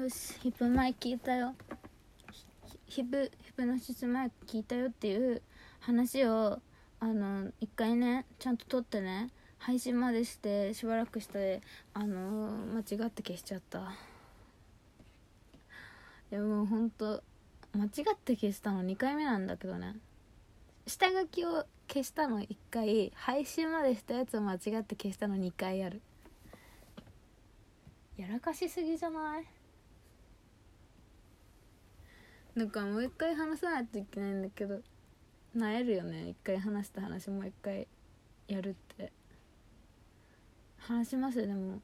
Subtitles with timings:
[0.00, 1.54] よしヒップマイ聞いたよ。
[2.86, 5.42] ヒップヒプノシスマイ聞いたよっていう
[5.80, 6.58] 話を
[7.00, 9.28] あの一回ねちゃんと撮ってね
[9.58, 11.60] 配信までしてしばらくして
[11.92, 13.80] あの間違って消しちゃった。
[13.80, 13.82] い
[16.30, 17.22] やもうほんと
[17.76, 19.96] 間違って消したの2回目なんだけどね。
[20.86, 23.12] 下書きを消したの1回。
[23.14, 26.00] 配信までしたやつを間違って消したの2回ある。
[28.16, 29.59] やらかしすぎじゃない？
[32.54, 34.80] なんかもう一回話さないといけないんだけど
[35.54, 36.28] なえるよね。
[36.28, 37.86] 一回話した話もう一回
[38.48, 39.12] やるって。
[40.80, 41.80] 話しますでも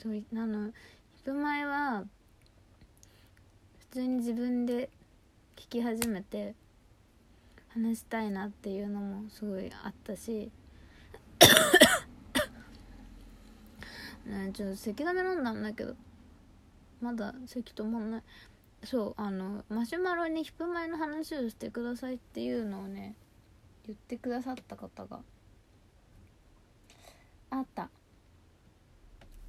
[0.00, 0.70] そうあの
[1.16, 2.04] 人前は
[3.78, 4.90] 普通に自分で
[5.56, 6.54] 聞き始めて
[7.68, 10.52] 話したいなっていうのもすごいあったし
[14.26, 15.96] ねちょっと咳止め飲んだんだけど
[17.00, 18.22] まだ咳止まんない。
[18.84, 23.16] そうあのマシュマロにヒップ前の話をしてくださいっていうのをね
[23.86, 25.20] 言ってくださった方が
[27.50, 27.90] あった。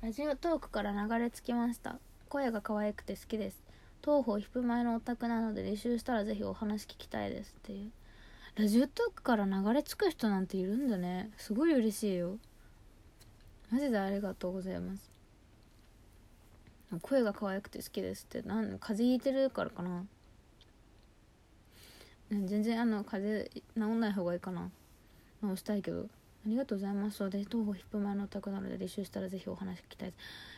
[0.02, 2.00] ラジオトークから流れ着きました。
[2.30, 3.62] 声が可愛くて好きです。
[4.02, 7.92] 東方ヒップ前のお宅なので履修したらぜひお話聞きたいですっていう。
[8.56, 11.32] ラジオトークから流れ着く人なんているんだね。
[11.38, 12.38] すごい嬉しいよ。
[13.72, 15.09] マジでありがとうございます。
[16.98, 20.06] 声が可愛くて好きですってなん風邪ひいてるからかな。
[22.32, 24.72] 全然あの風邪治んない方がいいかな。
[25.42, 26.08] 治したいけど。
[26.46, 27.18] ありがとうございます。
[27.18, 30.14] そうで東方ヒップ前のお宅なので履修したらぜひお話聞きたい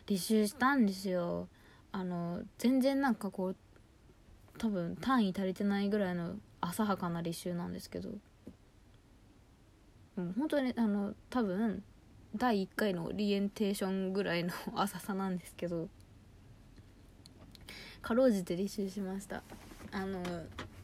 [0.06, 0.34] です。
[0.34, 1.48] 履修したんですよ。
[1.92, 3.56] あの全然なんかこう
[4.58, 8.10] 多分単位足りてないぐらいの浅はかな履修なんですけど。
[10.16, 11.84] もう本当にあの多分
[12.36, 15.90] 第1回のリエンテーションぐらいの浅さなんですけど。
[18.02, 19.44] かろうじて履修しました。
[19.92, 20.22] あの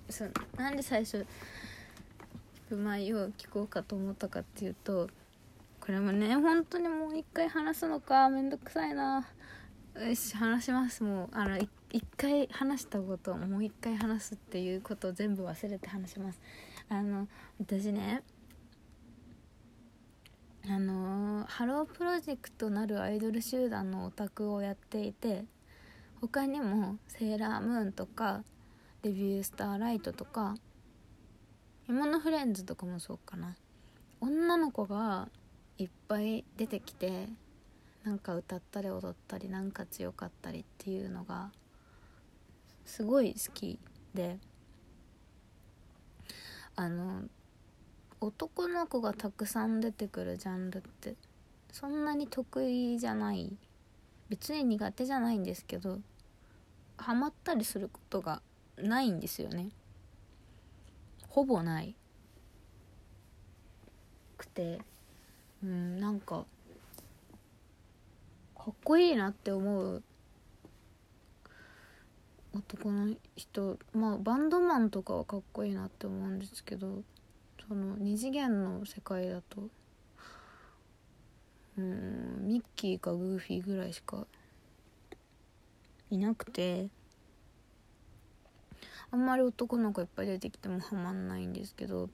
[0.10, 0.26] そ
[0.58, 1.26] なんで最初
[2.70, 5.10] 「うまいよ」聞こうかと思ったかっていうと
[5.80, 9.28] これもね本当にもう一回話すのかめんどくさいな。
[9.96, 11.04] よし話します。
[11.04, 16.40] もうあの一回話したことをもう一回話すっていうことを全部忘れて話します。
[16.90, 17.28] あの
[17.60, 18.22] 私ね
[20.70, 25.46] あのハロープロジェクトなるアイドル集団のオタクをやっていて
[26.22, 28.44] 他にもセーラームーンとか
[29.04, 30.56] デビュースターライトとか
[31.88, 33.56] 「芋のフレンズ」とかもそうかな。
[34.20, 35.30] 女の子が
[35.78, 37.30] いっぱい出てきて
[38.04, 41.52] なんか歌ったり踊ったりなんか強かったりっていうのが
[42.84, 43.80] すごい好き
[44.14, 44.40] で。
[46.80, 47.24] あの
[48.22, 51.16] 男の子がたくさん出てくるジャンルって
[51.72, 53.58] そんなに得意じゃない
[54.30, 56.00] 別に苦手じゃないんですけど
[56.98, 58.42] ハマったりすることが
[58.78, 59.70] ないんですよね。
[61.28, 61.96] ほぼない。
[64.38, 64.80] くて
[65.64, 66.46] うんなんか
[68.56, 70.04] かっこいいなって思う。
[72.54, 77.04] 男の人まあバンドマンとかはかっこいいなって思うんですけど
[77.68, 79.70] その二次元の世界だと
[81.78, 84.26] うんミッキーかグーフィーぐらいしか
[86.10, 86.90] いなくて。
[89.10, 92.10] あんまり男の子いっぱい出てきてもハマんないんですけど。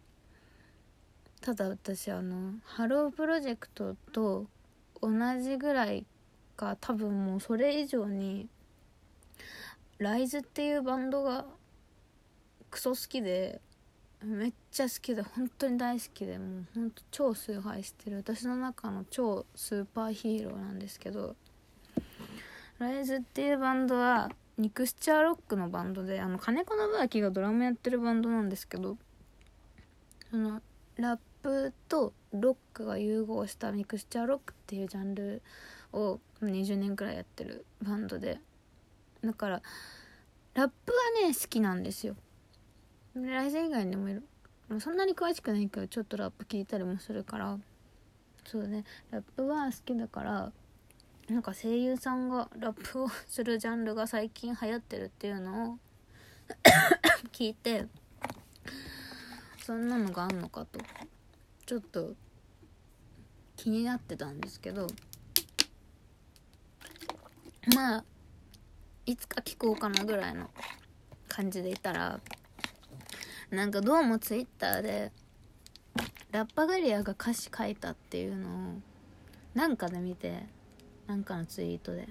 [1.42, 4.46] ただ私あのハロープロジェクトと
[5.02, 5.10] 同
[5.42, 6.06] じぐらい
[6.56, 8.48] か多分もうそれ以上に
[9.98, 11.46] RIZE っていうバンドが
[12.70, 13.60] クソ好きで。
[14.24, 18.18] めっちゃ好きで本当に大好きでもうほんと超崇拝してる。
[18.18, 21.36] 私の中の超スーパーヒーローなんですけど
[22.80, 28.98] RIZE っていうバンドはミクスチャーロックのバンドであの金子ノブアキがドラムやってるバンドなんですけど
[30.30, 30.62] その
[30.98, 35.42] ラップとロックが融合したミクスチャーロックっていうジャンル
[35.92, 38.40] を20年くらいやってるバンドで
[39.24, 39.62] だから
[40.54, 42.16] ラップはね好きなんですよ。
[43.16, 44.24] RIZE 以外にもいる。
[44.80, 47.58] そんなに詳しくないけどちょっとラップ聞いたりもするから。
[48.46, 48.84] そうね。
[49.12, 50.52] ラップは好きだから
[51.30, 55.80] なんか声優さんがラップをするジャンルが最近流行ってるっていうのを
[57.32, 57.88] 聞いて
[59.64, 60.80] そんなのがあんのかと。
[61.66, 62.16] ちょっと
[63.56, 64.88] 気になってたんですけど。
[67.76, 68.04] まあ
[69.06, 70.50] いつか聞こうかなぐらいの
[71.28, 72.20] 感じでいたら
[73.54, 75.12] なんかどうもツイッターで
[76.32, 78.52] ラッパ我リヤが歌詞書いたっていうのを
[79.54, 80.48] なんかで見て
[81.06, 82.08] なんかのツイートで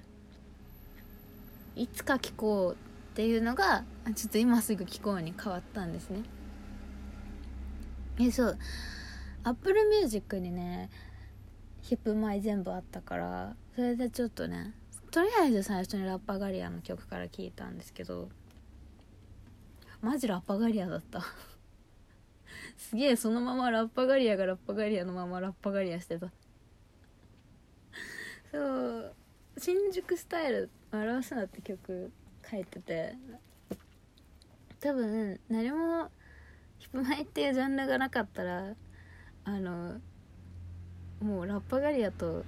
[1.74, 3.82] いつか聴こうっていうのが
[4.14, 6.22] ちょっと今すぐ聴こうに変わったんですね。
[8.20, 8.58] えそう。
[9.42, 10.90] Apple Music にね
[11.80, 14.74] ヒプマイ全部あったからそれでちょっとね
[15.10, 18.28] とりあえず最初にラッパ我リヤの曲から聴いたんですけど
[20.02, 21.22] マジラッパガリアだった。
[22.76, 26.30] すげえそのままラッパガリアがラッパガリアのままラッパガリアしてた。
[28.50, 29.14] そう
[29.56, 32.10] 新宿スタイル表すなって曲
[32.50, 33.14] 書いてて。
[34.80, 36.10] 多分何も
[36.80, 38.74] ヒップマイっていうジャンルがなかったら
[39.44, 40.00] あの
[41.20, 42.44] もうラッパガリアと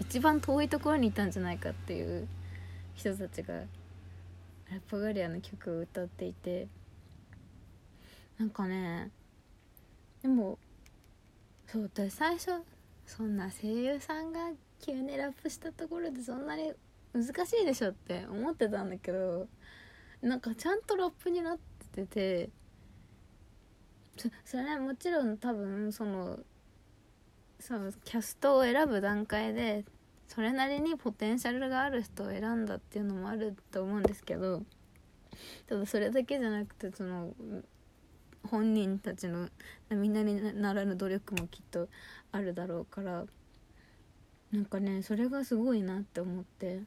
[0.00, 2.26] 一番遠いところにいたんじゃないかっていう
[2.94, 3.64] 人たちが
[4.70, 6.68] ラッパガリアの曲を歌っていて
[8.38, 9.10] なんかね
[10.22, 10.58] でも
[11.66, 12.52] そう私最初
[13.06, 14.50] そんな声優さんが
[14.80, 16.72] 急にラップしたところでそんなに
[17.12, 19.46] 難しいでしょって思ってたんだけど
[20.22, 21.58] なんかちゃんとラップになっ
[21.94, 22.50] てて
[24.16, 26.38] そそれはもちろん多分その
[27.60, 29.84] そのキャストを選ぶ段階で
[30.28, 34.62] それなりにポテンシャルがある人を選んだっていうのもあると思うんですけど
[35.68, 37.34] ただそれだけじゃなくてその
[38.48, 39.48] 本人たちの
[39.90, 41.88] みんなにならぬ努力もきっと
[42.32, 43.24] あるだろうから
[44.52, 46.80] なんかねそれがすごいなって思って。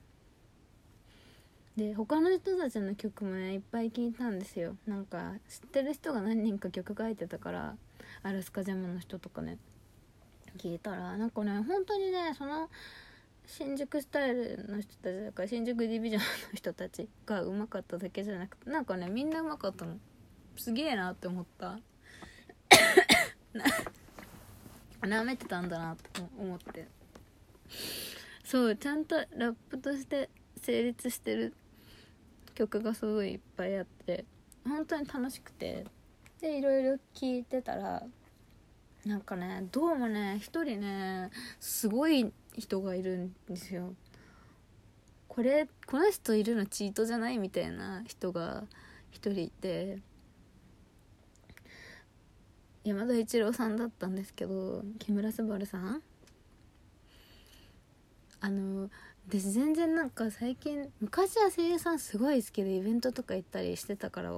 [1.75, 4.75] で他の人たちの曲もねいっぱい聴いたんですよ。
[4.87, 7.75] なんか知ってる人が何人か曲書いてたから
[8.23, 9.59] アラスカジャムの人とかね
[10.57, 12.67] 聞いたらなんかね本当にねその
[13.47, 19.97] 新宿スタイルの人たちだから新宿ディビジョンの人たちがうまかっただけじゃなくてなんかねみんなうまかったの。
[20.57, 21.79] すげえなって思った。
[25.07, 26.87] なめてたんだなって思って。
[28.43, 30.29] そうちゃんとラップとして
[30.61, 31.53] 成立してる
[32.53, 34.25] 曲がすごいいっぱいあって
[34.65, 35.85] 本当に楽しくて。
[36.41, 38.03] でいろいろ聴いてたら
[39.05, 43.93] なんかねどうもね一人ねすごい人がいるんですよ。
[45.27, 48.63] これこの人いるのチートじゃないみたいな人が
[49.11, 49.99] 一人いて。
[52.83, 56.01] 山田一郎さんだったんですけど木村昴さん？
[58.39, 58.89] あの
[59.27, 64.31] 私全然なんか最近昔は声優さんすごい好きでイベントとか行ったりしてたから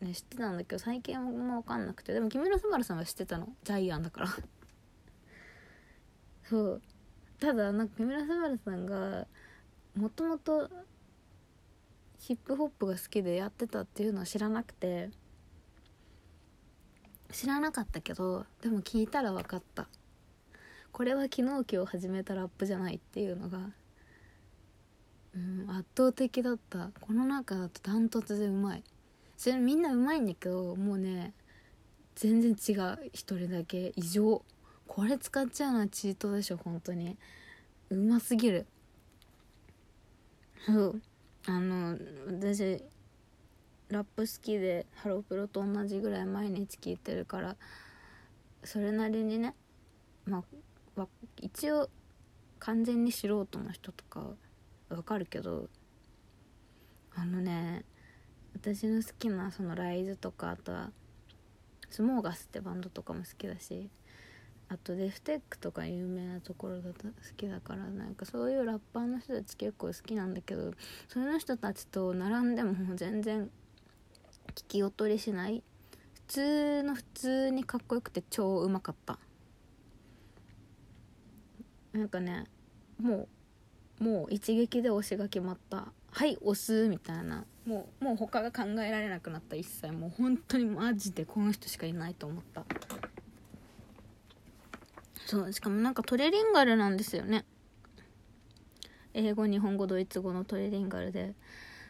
[0.00, 2.12] ね知ってたんだけど最近はもう分かんなくて。
[2.12, 3.48] でも木村昴さんは知ってたの。
[3.64, 4.28] ジャイアンだから。
[6.44, 6.82] そう。
[7.40, 9.26] ただなんか木村昴さんが
[9.96, 10.68] もともと
[12.18, 15.08] ヒップホップが好きでやってたっていうのは知らなくて
[17.32, 19.88] 知らなかったけどでも聞いたら分かった。
[20.92, 23.58] これは昨日今日始めたラップじゃないっていうのが
[25.34, 26.90] うん圧倒的だった。
[27.00, 28.82] この中だとダントツでうまい。
[29.36, 31.32] それみんなうまいんだけどもうね
[32.16, 33.10] 全然違う。
[33.12, 33.92] 一人だけ。
[33.96, 34.42] 異常。
[34.90, 37.16] これ使っちゃうのはチートでしょ本当に。
[37.90, 38.66] うますぎる。
[40.66, 41.02] そう。
[41.46, 41.96] あの
[42.26, 42.82] 私
[43.88, 47.56] ラップ好きでハロプロと同じぐらい毎日聴いてるから
[48.64, 49.54] それなりにね
[50.26, 50.42] ま
[50.96, 51.06] あ
[51.40, 51.88] 一応
[52.58, 54.24] 完全に素人の人とか
[54.88, 55.68] わかるけど
[57.14, 57.84] あのね
[58.54, 60.90] 私の好きなそのライズとかあとは
[61.88, 63.88] スモーガスってバンドとかも好きだし
[64.72, 70.72] あとデフテックとか有名なところだと好きだからなんかそういうラッパーの人たち結構好きなんだけど
[71.08, 73.50] その人たちと並んでも全然
[74.54, 75.64] 聞き劣りしない。
[76.28, 79.18] 普通の普通にかっこよくて超うまかった。
[81.92, 82.44] なんかね
[83.00, 83.28] も
[84.00, 85.88] うもう一撃で推しが決まった。
[86.12, 87.44] はい押すみたいな。
[87.66, 89.92] もうもう他が考えられなくなった一切。
[89.92, 92.64] もう本当にマジでこの人しかいないと思った。
[95.30, 97.44] そうしかもなんかトレリンガルなんですよね。
[99.14, 101.36] 英語日本語ドイツ語のトレリンガルで。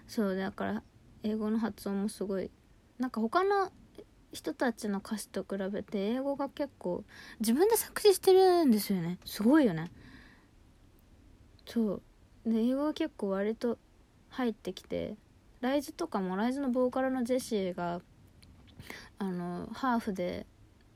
[0.06, 0.82] そうだから
[1.23, 2.50] 英語の発音もすごい。
[2.99, 3.73] なんか他の
[4.30, 7.02] 人たちの歌詞と比べて英語が結構
[7.40, 9.18] 自分で作詞してるんですよね。
[9.25, 9.90] すごいよね。
[11.64, 12.02] そう。
[12.44, 13.78] で英語が結構割と
[14.28, 15.14] 入ってきて
[15.62, 18.02] ライズとかもライズのボーカルのジェシーが
[19.18, 20.44] あのハーフで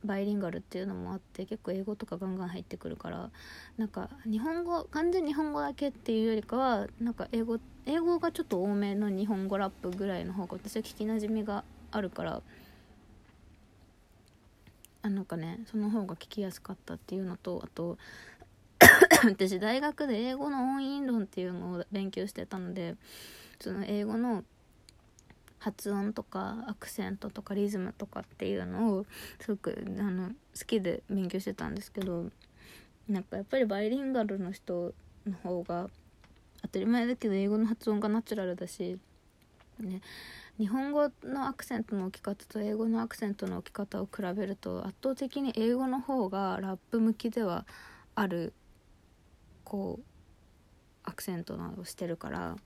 [0.05, 3.31] バイリンガルっていうのもあって結構英語とかガンガン入ってくるから
[3.77, 12.43] なんか日本語完全日本語だけっていうよりかはなんか英語英語がちょっと多めの日本語ラップぐらいの方が私は聞きなじみがあるから
[15.03, 17.99] あなんかねその方が聞きやすかったっていうのとあと
[19.25, 22.97] 私大学で英語の音韻論っていうのを勉強してたので
[23.61, 24.45] その英語の
[25.59, 29.07] 発音とかアクセントとかリズムとかっていうのを
[29.41, 30.35] すごくあの好
[30.67, 32.31] きで勉強してたんですけど
[33.09, 34.93] なんかやっぱりバイリンガルの人
[35.27, 35.89] の方が
[36.63, 38.99] 当たり前だけど英語の発音がナチュラルだし、
[39.81, 40.01] ね、
[40.59, 47.67] 日本語のアクセントの置き方と英語のアクセントの置き方を比べると圧倒的に英語の方がラップ向きでは
[48.15, 48.55] ある
[49.65, 50.05] こう
[51.05, 52.57] アクセントなどをしてるから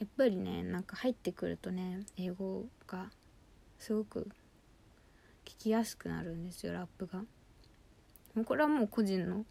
[0.00, 3.10] やっぱりねなんか入ってくるとね英語が
[3.78, 4.28] すごく
[5.44, 7.22] 聞きやすくなるんですよラップが。
[8.44, 9.44] これはもう個人の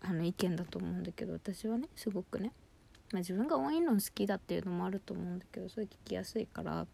[0.00, 2.52] あの意見だと思うんだけど私はねすごくね、
[3.12, 6.86] まあ、自分が音韻論好きだっていうのもあると思うんだけどそれ聞きやすいから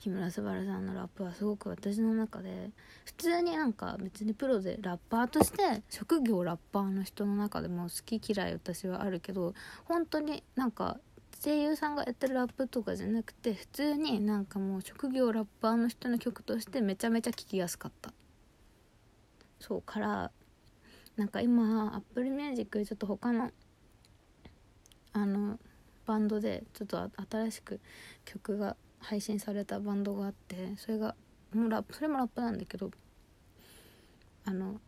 [0.00, 2.70] 木村昴さんのラップはすごく私の中で
[3.04, 9.54] 普通になんか別にプロでラッパーとして職業ラッパーの人の中でも好き嫌い私はあるけど
[9.84, 10.96] 本当になんか
[11.44, 18.12] 声優さんがやってるラップとかじゃなくて普通になんかもう職業ラッパーの人の曲としてめちゃめちゃ聴きやすかった。
[19.58, 20.30] そうから
[21.16, 23.50] なんか今 Apple Music でちょっと他の
[25.12, 25.58] あの
[26.06, 27.80] バンドでちょっと新しく
[28.24, 31.14] 曲が配信されたバンドがあってそれが
[31.54, 32.90] もうラップそれもラップなんだけど
[34.44, 34.80] あの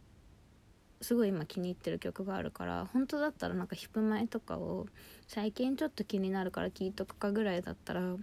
[1.00, 4.86] すごい今気に入ってる曲があるから本当だったらなんかヒップマイとかを
[5.26, 8.16] 最近ちょっと気になるから聴いとくかぐらいだったら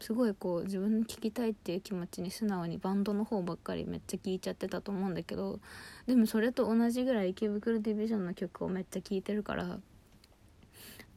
[0.00, 5.58] すごいこう自分の聴きたいっていう気持ちに素直にバンドの方ばっかりめっちゃ聴いちゃってたと思うんだけど
[6.06, 9.78] でもそれと同じぐらい池袋ディビジョンの曲をめっちゃ聴いてるから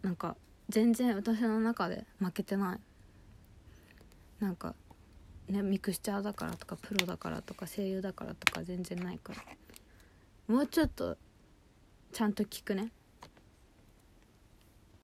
[0.01, 0.35] なんか
[0.69, 2.90] 全然私の中で負けてない。
[4.41, 4.75] なんか
[5.47, 9.41] ねミクスチャーだからとかプロだからとか声優だからとか全然ないから。
[10.47, 11.15] もうちょっと
[12.11, 12.91] ちゃんと聞くね。